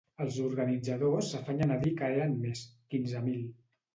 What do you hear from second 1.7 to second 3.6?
a dir que eren més: quinze mil.